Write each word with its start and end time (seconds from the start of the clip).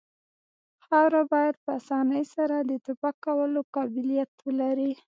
خاوره 0.85 1.21
باید 1.33 1.55
په 1.63 1.69
اسانۍ 1.79 2.23
سره 2.35 2.55
د 2.69 2.71
تپک 2.85 3.15
کولو 3.25 3.59
قابلیت 3.75 4.31
ولري 4.47 4.91